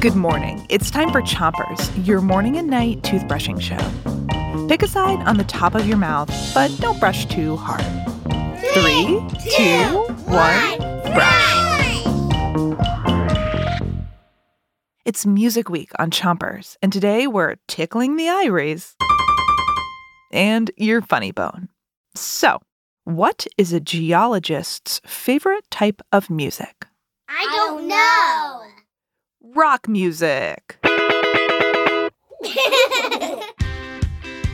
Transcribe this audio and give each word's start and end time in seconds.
Good 0.00 0.14
morning. 0.14 0.64
It's 0.68 0.90
time 0.92 1.10
for 1.10 1.20
Chompers, 1.22 2.06
your 2.06 2.20
morning 2.20 2.56
and 2.56 2.68
night 2.68 3.02
toothbrushing 3.02 3.60
show. 3.60 4.68
Pick 4.68 4.84
a 4.84 4.88
side 4.88 5.18
on 5.26 5.36
the 5.36 5.44
top 5.44 5.74
of 5.74 5.88
your 5.88 5.96
mouth, 5.96 6.30
but 6.54 6.70
don't 6.78 7.00
brush 7.00 7.26
too 7.26 7.56
hard. 7.56 7.82
Three, 8.74 9.20
two, 9.50 10.04
one, 10.26 10.78
brush. 11.12 12.02
It's 15.04 15.26
Music 15.26 15.68
Week 15.68 15.90
on 15.98 16.12
Chompers, 16.12 16.76
and 16.80 16.92
today 16.92 17.26
we're 17.26 17.56
tickling 17.66 18.14
the 18.14 18.28
iris 18.28 18.94
and 20.32 20.70
your 20.76 21.00
funny 21.00 21.32
bone. 21.32 21.70
So, 22.14 22.60
what 23.02 23.48
is 23.58 23.72
a 23.72 23.80
geologist's 23.80 25.00
favorite 25.04 25.68
type 25.70 26.02
of 26.12 26.30
music? 26.30 26.86
I 27.28 27.44
don't 27.56 27.88
know. 27.88 28.62
Rock 29.54 29.88
music. 29.88 30.78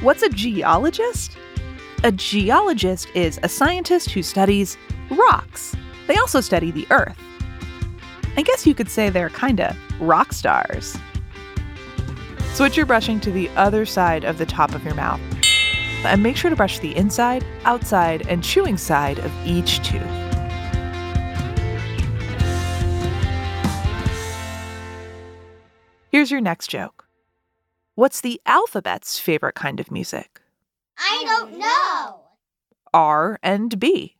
What's 0.03 0.23
a 0.23 0.29
geologist? 0.31 1.37
A 2.03 2.11
geologist 2.13 3.09
is 3.15 3.39
a 3.43 3.49
scientist 3.49 4.11
who 4.11 4.23
studies 4.23 4.77
rocks. 5.11 5.77
They 6.09 6.17
also 6.17 6.41
study 6.41 6.71
the 6.71 6.87
earth. 6.91 7.19
I 8.37 8.43
guess 8.43 8.67
you 8.67 8.75
could 8.75 8.91
say 8.91 9.11
they're 9.11 9.29
kinda 9.29 9.77
rock 10.01 10.33
stars. 10.33 10.97
Switch 12.55 12.77
your 12.77 12.87
brushing 12.87 13.21
to 13.21 13.31
the 13.31 13.49
other 13.51 13.87
side 13.87 14.25
of 14.25 14.39
the 14.39 14.47
top 14.47 14.75
of 14.75 14.85
your 14.85 14.95
mouth. 14.95 15.21
And 16.05 16.23
make 16.23 16.37
sure 16.37 16.51
to 16.51 16.57
brush 16.57 16.81
the 16.81 16.97
inside, 16.97 17.45
outside, 17.65 18.27
and 18.29 18.43
chewing 18.43 18.77
side 18.77 19.21
of 19.21 19.31
each 19.47 19.79
tooth. 19.87 20.03
Here's 26.13 26.31
your 26.31 26.43
next 26.43 26.67
joke. 26.67 27.07
What's 27.95 28.21
the 28.21 28.39
alphabet's 28.45 29.19
favorite 29.19 29.55
kind 29.55 29.81
of 29.81 29.91
music? 29.91 30.43
I 30.99 31.25
don't 31.25 31.59
know. 31.59 32.21
R 32.93 33.39
and 33.43 33.81
B. 33.81 34.17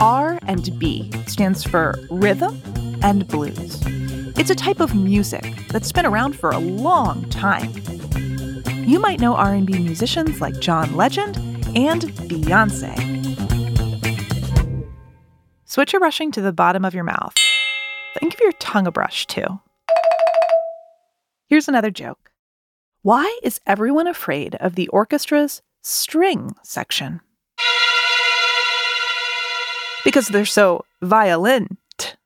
R 0.00 0.40
and 0.42 0.76
B 0.80 1.12
stands 1.28 1.62
for 1.62 1.94
rhythm 2.10 2.60
and 3.00 3.28
blues. 3.28 3.80
It's 4.36 4.50
a 4.50 4.56
type 4.56 4.80
of 4.80 4.92
music 4.92 5.68
that's 5.68 5.92
been 5.92 6.04
around 6.04 6.36
for 6.36 6.50
a 6.50 6.58
long 6.58 7.30
time. 7.30 7.72
You 8.88 8.98
might 8.98 9.20
know 9.20 9.36
R&B 9.36 9.78
musicians 9.78 10.40
like 10.40 10.58
John 10.58 10.96
Legend 10.96 11.36
and 11.76 12.02
Beyoncé. 12.26 12.90
Switch 15.64 15.92
your 15.92 16.00
brushing 16.00 16.32
to 16.32 16.40
the 16.40 16.52
bottom 16.52 16.84
of 16.84 16.92
your 16.92 17.04
mouth. 17.04 17.36
Then 18.18 18.28
give 18.30 18.40
your 18.40 18.52
tongue 18.52 18.86
a 18.86 18.92
brush 18.92 19.26
too. 19.26 19.60
Here's 21.48 21.68
another 21.68 21.90
joke. 21.90 22.30
Why 23.02 23.38
is 23.42 23.60
everyone 23.66 24.06
afraid 24.06 24.54
of 24.56 24.74
the 24.74 24.88
orchestra's 24.92 25.62
string 25.82 26.54
section? 26.62 27.20
Because 30.04 30.28
they're 30.28 30.44
so 30.44 30.84
violent. 31.02 32.16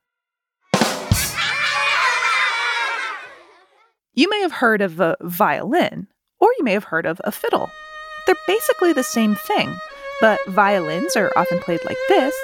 You 4.16 4.30
may 4.30 4.40
have 4.42 4.52
heard 4.52 4.80
of 4.80 5.00
a 5.00 5.16
violin, 5.22 6.06
or 6.38 6.48
you 6.58 6.64
may 6.64 6.72
have 6.72 6.84
heard 6.84 7.04
of 7.04 7.20
a 7.24 7.32
fiddle. 7.32 7.68
They're 8.26 8.36
basically 8.46 8.92
the 8.92 9.02
same 9.02 9.34
thing, 9.34 9.74
but 10.20 10.38
violins 10.46 11.16
are 11.16 11.32
often 11.36 11.58
played 11.58 11.84
like 11.84 11.98
this, 12.08 12.34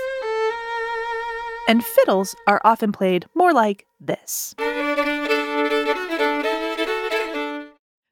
and 1.71 1.85
fiddles 1.85 2.35
are 2.49 2.61
often 2.65 2.91
played 2.91 3.27
more 3.37 3.53
like 3.53 3.87
this. 4.01 4.57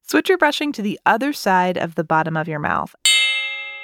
Switch 0.05 0.29
your 0.29 0.39
brushing 0.39 0.71
to 0.71 0.81
the 0.81 0.97
other 1.05 1.33
side 1.33 1.77
of 1.77 1.97
the 1.97 2.05
bottom 2.05 2.37
of 2.37 2.47
your 2.47 2.61
mouth. 2.61 2.95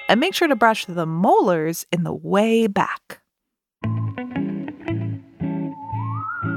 And 0.09 0.21
make 0.21 0.33
sure 0.33 0.47
to 0.47 0.55
brush 0.55 0.85
the 0.85 1.07
molars 1.07 1.87
in 1.91 2.05
the 2.05 2.15
way 2.15 2.69
back. 2.69 3.21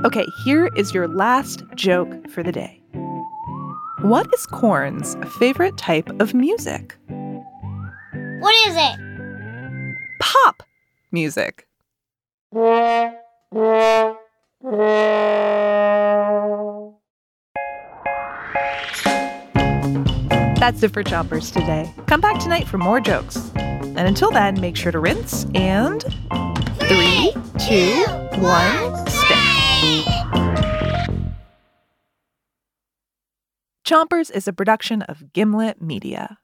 Okay, 0.05 0.25
here 0.45 0.69
is 0.77 0.93
your 0.93 1.07
last 1.07 1.63
joke 1.73 2.29
for 2.29 2.43
the 2.43 2.51
day. 2.51 2.83
What 4.01 4.27
is 4.31 4.45
Corn's 4.45 5.17
favorite 5.39 5.75
type 5.75 6.07
of 6.21 6.35
music? 6.35 6.95
What 7.07 8.67
is 8.67 8.75
it? 8.77 9.97
Pop 10.19 10.61
music. 11.11 11.67
That's 20.59 20.83
it 20.83 20.91
for 20.91 21.01
Chompers 21.03 21.53
today. 21.53 21.89
Come 22.07 22.19
back 22.19 22.39
tonight 22.39 22.67
for 22.67 22.77
more 22.77 22.99
jokes. 22.99 23.51
And 23.55 23.99
until 23.99 24.31
then, 24.31 24.59
make 24.59 24.75
sure 24.75 24.91
to 24.91 24.99
rinse 24.99 25.45
and 25.55 26.03
three, 26.81 27.31
two, 27.57 28.05
one, 28.39 29.07
spit. 29.07 30.05
Chompers 33.85 34.29
is 34.29 34.47
a 34.47 34.53
production 34.53 35.03
of 35.03 35.31
Gimlet 35.31 35.81
Media. 35.81 36.39